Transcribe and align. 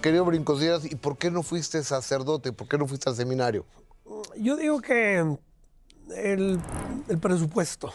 querido 0.00 0.24
Brincosieras, 0.24 0.84
¿y 0.84 0.94
por 0.96 1.16
qué 1.16 1.30
no 1.30 1.42
fuiste 1.42 1.82
sacerdote? 1.82 2.52
¿Por 2.52 2.68
qué 2.68 2.78
no 2.78 2.86
fuiste 2.86 3.08
al 3.08 3.16
seminario? 3.16 3.64
Yo 4.36 4.56
digo 4.56 4.80
que 4.80 5.18
el, 6.16 6.60
el 7.08 7.18
presupuesto. 7.18 7.90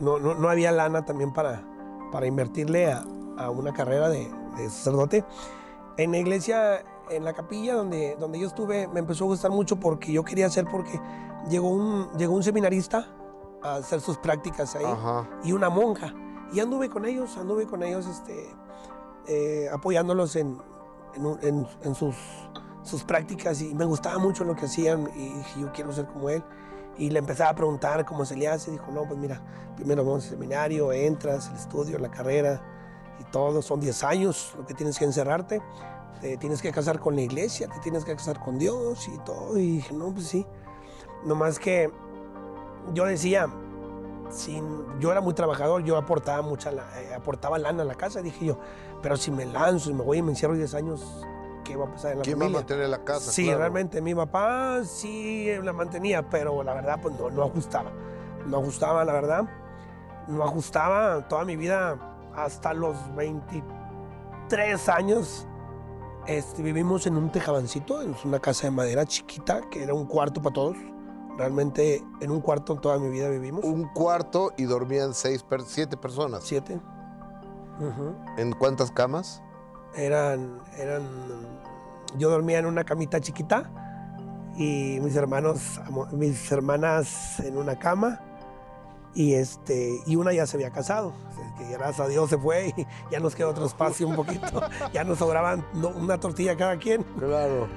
No, 0.00 0.18
no, 0.18 0.34
no 0.34 0.48
había 0.48 0.70
lana 0.70 1.04
también 1.04 1.32
para, 1.32 1.64
para 2.12 2.26
invertirle 2.26 2.92
a, 2.92 3.04
a 3.36 3.50
una 3.50 3.72
carrera 3.72 4.08
de, 4.08 4.30
de 4.56 4.70
sacerdote. 4.70 5.24
En 5.96 6.12
la 6.12 6.18
iglesia, 6.18 6.84
en 7.10 7.24
la 7.24 7.32
capilla 7.32 7.74
donde, 7.74 8.16
donde 8.20 8.38
yo 8.38 8.46
estuve, 8.46 8.86
me 8.88 9.00
empezó 9.00 9.24
a 9.24 9.28
gustar 9.28 9.50
mucho 9.50 9.80
porque 9.80 10.12
yo 10.12 10.24
quería 10.24 10.46
hacer, 10.46 10.66
porque 10.70 11.00
llegó 11.50 11.68
un, 11.68 12.08
llegó 12.16 12.34
un 12.34 12.42
seminarista 12.44 13.08
a 13.62 13.76
hacer 13.76 14.00
sus 14.00 14.18
prácticas 14.18 14.76
ahí 14.76 14.84
Ajá. 14.84 15.28
y 15.42 15.52
una 15.52 15.68
monja. 15.68 16.14
Y 16.52 16.60
anduve 16.60 16.88
con 16.88 17.04
ellos, 17.04 17.36
anduve 17.36 17.66
con 17.66 17.82
ellos 17.82 18.06
este, 18.06 18.54
eh, 19.26 19.68
apoyándolos 19.72 20.36
en, 20.36 20.58
en, 21.18 21.48
en- 21.48 21.66
en 21.82 21.94
sus, 21.94 22.16
sus 22.82 23.04
prácticas 23.04 23.60
y 23.60 23.74
me 23.74 23.84
gustaba 23.84 24.18
mucho 24.18 24.44
lo 24.44 24.54
que 24.56 24.64
hacían 24.66 25.10
y 25.14 25.28
dije, 25.34 25.60
yo 25.60 25.72
quiero 25.72 25.92
ser 25.92 26.06
como 26.06 26.30
él. 26.30 26.42
Y 26.96 27.10
le 27.10 27.20
empezaba 27.20 27.50
a 27.50 27.54
preguntar 27.54 28.04
cómo 28.04 28.24
se 28.24 28.36
le 28.36 28.48
hace. 28.48 28.72
Dijo, 28.72 28.90
no, 28.90 29.04
pues 29.06 29.18
mira, 29.20 29.40
primero 29.76 30.04
vamos 30.04 30.24
al 30.24 30.30
seminario, 30.30 30.92
entras, 30.92 31.48
el 31.48 31.56
estudio, 31.56 31.98
la 31.98 32.10
carrera 32.10 32.60
y 33.20 33.24
todo. 33.30 33.62
Son 33.62 33.78
10 33.78 34.02
años 34.04 34.52
lo 34.56 34.66
que 34.66 34.74
tienes 34.74 34.98
que 34.98 35.04
encerrarte. 35.04 35.62
Te 36.20 36.36
tienes 36.38 36.60
que 36.60 36.72
casar 36.72 36.98
con 36.98 37.14
la 37.14 37.20
iglesia, 37.22 37.68
te 37.68 37.78
tienes 37.78 38.04
que 38.04 38.16
casar 38.16 38.40
con 38.40 38.58
Dios 38.58 39.06
y 39.06 39.16
todo. 39.18 39.56
Y 39.56 39.76
dije, 39.76 39.94
no, 39.94 40.12
pues 40.12 40.26
sí. 40.26 40.44
Nomás 41.24 41.60
que 41.60 41.88
yo 42.94 43.04
decía, 43.04 43.46
sin, 44.30 44.98
yo 45.00 45.10
era 45.12 45.20
muy 45.20 45.34
trabajador, 45.34 45.82
yo 45.84 45.96
aportaba 45.96 46.42
mucha, 46.42 46.70
eh, 46.72 47.14
aportaba 47.14 47.58
lana 47.58 47.82
a 47.82 47.86
la 47.86 47.94
casa, 47.94 48.20
dije 48.22 48.46
yo, 48.46 48.58
pero 49.02 49.16
si 49.16 49.30
me 49.30 49.46
lanzo 49.46 49.90
y 49.90 49.94
me 49.94 50.02
voy 50.02 50.18
y 50.18 50.22
me 50.22 50.30
encierro 50.32 50.54
10 50.54 50.74
años, 50.74 51.26
¿qué 51.64 51.76
va 51.76 51.86
a 51.86 51.90
pasar 51.90 52.12
en 52.12 52.18
la 52.18 52.24
¿Quién 52.24 52.36
va 52.36 52.40
a 52.40 52.44
familia? 52.44 52.58
mantener 52.60 52.88
la 52.88 53.04
casa? 53.04 53.30
Sí, 53.30 53.44
Claro. 53.44 53.58
realmente 53.60 54.00
mi 54.02 54.14
papá 54.14 54.80
sí 54.84 55.48
la 55.62 55.72
mantenía, 55.72 56.28
pero 56.28 56.62
la 56.62 56.74
verdad 56.74 56.98
pues 57.02 57.18
no, 57.18 57.30
no 57.30 57.44
ajustaba, 57.44 57.90
no 58.46 58.58
ajustaba 58.58 59.04
la 59.04 59.12
verdad, 59.12 59.44
no 60.28 60.44
ajustaba 60.44 61.26
toda 61.28 61.44
mi 61.44 61.56
vida 61.56 61.96
hasta 62.34 62.74
los 62.74 62.96
23 63.16 64.88
años. 64.88 65.46
Este, 66.26 66.62
vivimos 66.62 67.06
en 67.06 67.16
un 67.16 67.30
tejabancito, 67.32 68.02
es 68.02 68.24
una 68.24 68.38
casa 68.38 68.66
de 68.66 68.70
madera 68.72 69.06
chiquita 69.06 69.62
que 69.70 69.82
era 69.82 69.94
un 69.94 70.04
cuarto 70.06 70.42
para 70.42 70.52
todos. 70.52 70.76
Realmente 71.38 72.04
en 72.20 72.30
un 72.32 72.40
cuarto 72.40 72.74
toda 72.76 72.98
mi 72.98 73.08
vida 73.10 73.28
vivimos. 73.28 73.64
Un 73.64 73.84
cuarto 73.94 74.52
y 74.56 74.64
dormían 74.64 75.14
seis, 75.14 75.44
per- 75.44 75.62
siete 75.62 75.96
personas. 75.96 76.42
Siete. 76.44 76.80
¿En 78.36 78.52
cuántas 78.52 78.90
camas? 78.90 79.40
Eran, 79.94 80.60
eran, 80.76 81.02
yo 82.16 82.28
dormía 82.28 82.58
en 82.58 82.66
una 82.66 82.82
camita 82.82 83.20
chiquita 83.20 83.70
y 84.56 84.98
mis 85.00 85.14
hermanos, 85.14 85.80
mis 86.10 86.50
hermanas 86.50 87.38
en 87.38 87.56
una 87.56 87.78
cama 87.78 88.20
y 89.14 89.34
este, 89.34 90.00
y 90.06 90.16
una 90.16 90.32
ya 90.32 90.44
se 90.46 90.56
había 90.56 90.70
casado, 90.70 91.12
que 91.56 91.70
gracias 91.70 92.00
a 92.00 92.08
Dios 92.08 92.28
se 92.30 92.36
fue 92.36 92.74
y 92.76 92.86
ya 93.12 93.20
nos 93.20 93.36
quedó 93.36 93.50
otro 93.50 93.66
espacio 93.66 94.08
un 94.08 94.16
poquito, 94.16 94.60
ya 94.92 95.04
nos 95.04 95.18
sobraban 95.18 95.64
una 95.72 96.18
tortilla 96.18 96.56
cada 96.56 96.76
quien 96.78 97.04
Claro. 97.16 97.68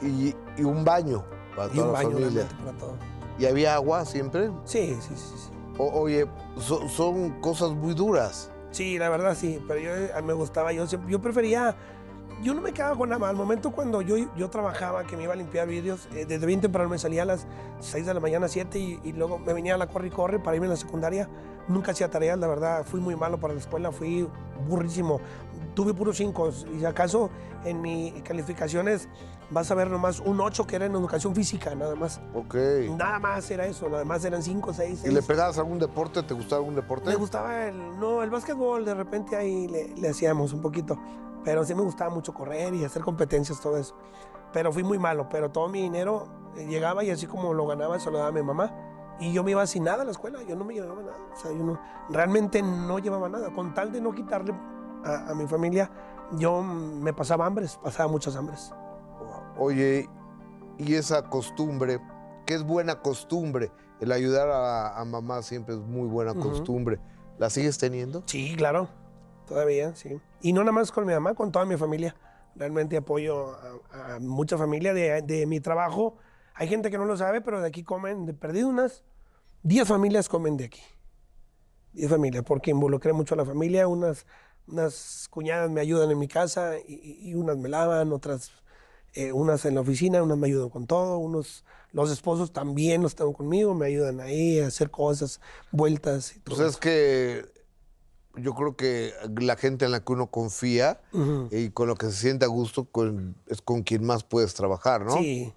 Y, 0.00 0.34
y 0.56 0.64
un 0.64 0.84
baño 0.84 1.24
para 1.58 1.72
y 1.72 1.76
toda 1.76 1.86
un 1.88 1.92
la 1.92 1.98
baño 1.98 2.10
familia. 2.18 2.48
para 2.64 2.78
todo. 2.78 2.94
¿Y 3.38 3.46
había 3.46 3.74
agua 3.74 4.04
siempre? 4.04 4.50
Sí, 4.64 4.96
sí, 5.00 5.14
sí, 5.14 5.34
sí. 5.36 5.50
O- 5.78 6.00
oye, 6.00 6.26
so- 6.58 6.88
son 6.88 7.40
cosas 7.40 7.70
muy 7.72 7.94
duras. 7.94 8.50
Sí, 8.70 8.98
la 8.98 9.08
verdad 9.08 9.36
sí, 9.38 9.62
pero 9.66 9.80
yo 9.80 9.90
a 10.16 10.20
mí 10.20 10.26
me 10.26 10.32
gustaba, 10.34 10.72
yo, 10.72 10.84
yo 11.08 11.20
prefería, 11.20 11.74
yo 12.42 12.54
no 12.54 12.60
me 12.60 12.72
quedaba 12.72 12.96
con 12.96 13.08
nada. 13.08 13.28
Al 13.28 13.36
momento 13.36 13.70
cuando 13.72 14.02
yo, 14.02 14.16
yo 14.36 14.50
trabajaba, 14.50 15.04
que 15.04 15.16
me 15.16 15.24
iba 15.24 15.32
a 15.32 15.36
limpiar 15.36 15.66
vidrios, 15.66 16.08
eh, 16.14 16.24
desde 16.26 16.46
bien 16.46 16.60
temprano 16.60 16.88
me 16.88 16.98
salía 16.98 17.22
a 17.22 17.26
las 17.26 17.46
6 17.80 18.06
de 18.06 18.14
la 18.14 18.20
mañana, 18.20 18.48
7 18.48 18.78
y, 18.78 19.00
y 19.04 19.12
luego 19.12 19.38
me 19.38 19.52
venía 19.52 19.74
a 19.74 19.78
la 19.78 19.86
corre 19.88 20.08
y 20.08 20.10
corre 20.10 20.38
para 20.38 20.56
irme 20.56 20.66
a 20.66 20.70
la 20.70 20.76
secundaria. 20.76 21.28
Nunca 21.68 21.92
hacía 21.92 22.10
tareas, 22.10 22.38
la 22.38 22.46
verdad, 22.46 22.84
fui 22.84 23.00
muy 23.00 23.14
malo 23.14 23.38
para 23.38 23.54
la 23.54 23.60
escuela, 23.60 23.92
fui 23.92 24.28
burrísimo. 24.66 25.20
Tuve 25.74 25.94
puros 25.94 26.16
5 26.16 26.50
y 26.74 26.78
si 26.80 26.84
acaso 26.84 27.30
en 27.64 27.80
mis 27.80 28.14
calificaciones 28.22 29.08
vas 29.50 29.70
a 29.70 29.74
ver 29.74 29.90
nomás 29.90 30.20
un 30.20 30.40
8 30.40 30.66
que 30.66 30.76
era 30.76 30.86
en 30.86 30.92
educación 30.92 31.34
física, 31.34 31.74
nada 31.74 31.94
más. 31.94 32.20
Ok. 32.34 32.54
Nada 32.96 33.18
más 33.18 33.50
era 33.50 33.66
eso, 33.66 33.88
nada 33.88 34.04
más 34.04 34.24
eran 34.24 34.42
5, 34.42 34.72
6, 34.72 35.04
¿Y 35.04 35.10
le 35.10 35.22
pegabas 35.22 35.58
algún 35.58 35.78
deporte? 35.78 36.22
¿Te 36.22 36.34
gustaba 36.34 36.60
algún 36.60 36.74
deporte? 36.74 37.08
me 37.08 37.16
gustaba 37.16 37.66
el, 37.66 37.98
no, 37.98 38.22
el 38.22 38.30
básquetbol, 38.30 38.84
de 38.84 38.94
repente 38.94 39.36
ahí 39.36 39.68
le, 39.68 39.88
le 39.94 40.08
hacíamos 40.08 40.52
un 40.52 40.62
poquito. 40.62 40.98
Pero 41.48 41.64
sí 41.64 41.74
me 41.74 41.80
gustaba 41.80 42.10
mucho 42.10 42.34
correr 42.34 42.74
y 42.74 42.84
hacer 42.84 43.00
competencias, 43.00 43.58
todo 43.58 43.78
eso. 43.78 43.96
Pero 44.52 44.70
fui 44.70 44.82
muy 44.82 44.98
malo, 44.98 45.30
pero 45.30 45.50
todo 45.50 45.66
mi 45.66 45.80
dinero 45.80 46.26
eh, 46.58 46.66
llegaba 46.66 47.02
y 47.04 47.10
así 47.10 47.26
como 47.26 47.54
lo 47.54 47.66
ganaba, 47.66 47.98
se 47.98 48.10
lo 48.10 48.18
daba 48.18 48.28
a 48.28 48.32
mi 48.32 48.42
mamá. 48.42 48.70
Y 49.18 49.32
yo 49.32 49.42
me 49.42 49.52
iba 49.52 49.66
sin 49.66 49.84
nada 49.84 50.02
a 50.02 50.04
la 50.04 50.10
escuela, 50.10 50.42
yo 50.42 50.56
no 50.56 50.66
me 50.66 50.74
llevaba 50.74 51.00
nada. 51.00 51.16
O 51.32 51.36
sea, 51.36 51.50
yo 51.50 51.64
no, 51.64 51.80
realmente 52.10 52.60
no 52.60 52.98
llevaba 52.98 53.30
nada. 53.30 53.50
Con 53.54 53.72
tal 53.72 53.90
de 53.92 54.02
no 54.02 54.12
quitarle 54.12 54.52
a, 55.06 55.30
a 55.30 55.34
mi 55.34 55.46
familia, 55.46 55.90
yo 56.32 56.60
me 56.60 57.14
pasaba 57.14 57.46
hambres, 57.46 57.80
pasaba 57.82 58.12
muchas 58.12 58.36
hambres. 58.36 58.70
Oye, 59.56 60.06
y 60.76 60.96
esa 60.96 61.30
costumbre, 61.30 61.98
que 62.44 62.56
es 62.56 62.62
buena 62.62 63.00
costumbre, 63.00 63.72
el 64.00 64.12
ayudar 64.12 64.50
a, 64.50 65.00
a 65.00 65.04
mamá 65.06 65.40
siempre 65.40 65.76
es 65.76 65.80
muy 65.80 66.08
buena 66.08 66.32
Ujú. 66.32 66.50
costumbre. 66.50 67.00
¿La 67.38 67.48
sigues 67.48 67.78
teniendo? 67.78 68.22
Sí, 68.26 68.54
claro, 68.54 68.88
todavía, 69.48 69.94
sí. 69.94 70.20
Y 70.40 70.52
no 70.52 70.60
nada 70.60 70.72
más 70.72 70.92
con 70.92 71.06
mi 71.06 71.12
mamá, 71.12 71.34
con 71.34 71.50
toda 71.50 71.64
mi 71.64 71.76
familia. 71.76 72.14
Realmente 72.54 72.96
apoyo 72.96 73.52
a, 73.90 74.14
a 74.16 74.18
mucha 74.20 74.58
familia 74.58 74.92
de, 74.94 75.22
de 75.22 75.46
mi 75.46 75.60
trabajo. 75.60 76.16
Hay 76.54 76.68
gente 76.68 76.90
que 76.90 76.98
no 76.98 77.04
lo 77.04 77.16
sabe, 77.16 77.40
pero 77.40 77.60
de 77.60 77.68
aquí 77.68 77.82
comen, 77.84 78.26
de 78.26 78.34
perdido 78.34 78.68
unas 78.68 79.04
10 79.62 79.86
familias 79.88 80.28
comen 80.28 80.56
de 80.56 80.66
aquí. 80.66 80.80
10 81.92 82.10
familias, 82.10 82.44
porque 82.44 82.70
involucré 82.70 83.12
mucho 83.12 83.34
a 83.34 83.38
la 83.38 83.44
familia. 83.44 83.88
Unas, 83.88 84.26
unas 84.66 85.26
cuñadas 85.30 85.70
me 85.70 85.80
ayudan 85.80 86.10
en 86.10 86.18
mi 86.18 86.28
casa 86.28 86.74
y, 86.86 87.18
y- 87.30 87.34
unas 87.34 87.56
me 87.56 87.68
lavan, 87.68 88.12
otras, 88.12 88.50
eh, 89.14 89.32
unas 89.32 89.64
en 89.64 89.74
la 89.76 89.80
oficina, 89.80 90.22
unas 90.22 90.38
me 90.38 90.48
ayudan 90.48 90.68
con 90.68 90.86
todo. 90.86 91.18
Unos, 91.18 91.64
los 91.92 92.10
esposos 92.10 92.52
también 92.52 93.02
los 93.02 93.14
tengo 93.14 93.32
conmigo, 93.32 93.74
me 93.74 93.86
ayudan 93.86 94.20
ahí 94.20 94.60
a 94.60 94.66
hacer 94.66 94.90
cosas, 94.90 95.40
vueltas 95.70 96.36
y 96.36 96.40
todo. 96.40 96.56
Pues 96.56 96.68
es 96.68 96.76
que 96.76 97.46
yo 98.40 98.54
creo 98.54 98.76
que 98.76 99.12
la 99.40 99.56
gente 99.56 99.84
en 99.84 99.92
la 99.92 100.00
que 100.04 100.12
uno 100.12 100.28
confía 100.28 101.00
y 101.50 101.70
con 101.70 101.88
lo 101.88 101.94
que 101.96 102.06
se 102.06 102.12
siente 102.12 102.44
a 102.44 102.48
gusto 102.48 102.84
con- 102.86 103.36
es 103.46 103.60
con 103.62 103.82
quien 103.82 104.04
más 104.04 104.24
puedes 104.24 104.54
trabajar, 104.54 105.04
¿no? 105.04 105.12
Sí. 105.18 105.52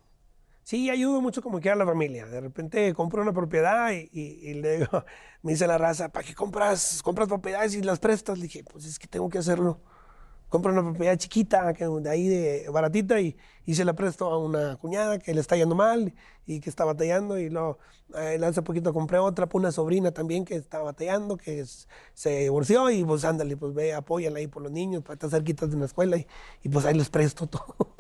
Sí, 0.64 0.90
ayudo 0.90 1.20
mucho 1.22 1.42
como 1.42 1.60
que 1.60 1.70
a 1.70 1.76
la 1.76 1.86
familia. 1.86 2.28
De 2.28 2.40
repente 2.40 2.94
compro 2.94 3.22
una 3.24 3.34
propiedad 3.34 3.92
y, 3.92 4.10
y- 4.14 4.50
y 4.50 4.54
le 4.54 4.78
digo, 4.78 4.88
me 5.42 5.52
dice 5.54 5.68
la 5.68 5.78
raza, 5.78 6.10
¿para 6.10 6.26
qué 6.26 6.34
compras, 6.36 7.02
compras 7.04 7.28
propiedades 7.28 7.74
y 7.76 7.82
las 7.82 8.00
prestas? 8.00 8.38
Le 8.38 8.44
dije, 8.44 8.64
pues 8.64 8.86
es 8.86 8.98
que 9.00 9.08
tengo 9.08 9.28
que 9.30 9.40
hacerlo. 9.40 9.80
Compro 10.52 10.72
una 10.74 10.84
propiedad 10.84 11.18
chiquita, 11.18 11.74
que 11.74 11.86
de 11.88 12.10
ahí 12.10 12.28
de 12.28 12.70
baratita, 12.70 13.22
y, 13.22 13.38
y 13.66 13.76
se 13.76 13.86
la 13.86 13.94
presto 13.94 14.28
a 14.30 14.38
una 14.38 14.76
cuñada 14.78 15.18
que 15.18 15.34
le 15.34 15.42
está 15.42 15.56
yendo 15.56 15.76
mal 15.76 16.14
y 16.46 16.60
que 16.60 16.70
está 16.70 16.86
batallando. 16.86 17.40
Y 17.40 17.50
luego 17.50 17.80
eh, 18.16 18.40
hace 18.44 18.62
poquito 18.62 18.94
compré 18.94 19.18
otra 19.20 19.48
para 19.48 19.60
una 19.60 19.72
sobrina 19.72 20.12
también 20.12 20.46
que 20.46 20.56
está 20.56 20.80
batallando, 20.80 21.38
que 21.38 21.66
se 22.14 22.40
divorció 22.42 22.90
y 22.92 23.04
pues 23.06 23.24
ándale, 23.26 23.58
pues 23.58 23.74
ve, 23.74 23.94
apóyala 23.94 24.40
ahí 24.40 24.48
por 24.48 24.62
los 24.64 24.72
niños, 24.72 25.04
para 25.04 25.14
estar 25.16 25.30
cerquita 25.30 25.68
de 25.68 25.76
una 25.78 25.86
escuela 25.86 26.18
y, 26.18 26.28
y 26.64 26.70
pues 26.70 26.86
ahí 26.86 26.96
les 26.96 27.10
presto 27.10 27.48
todo. 27.48 27.91